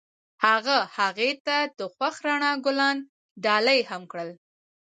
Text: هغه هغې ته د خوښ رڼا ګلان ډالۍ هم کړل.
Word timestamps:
هغه 0.45 0.77
هغې 0.97 1.31
ته 1.45 1.57
د 1.77 1.79
خوښ 1.93 2.15
رڼا 2.27 2.51
ګلان 2.65 2.97
ډالۍ 3.43 3.79
هم 3.89 4.01
کړل. 4.11 4.29